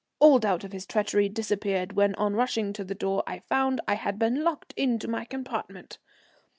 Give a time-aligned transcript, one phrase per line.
[0.17, 3.93] All doubt of his treachery disappeared when on rushing to the door I found I
[3.93, 5.99] had been locked into my compartment.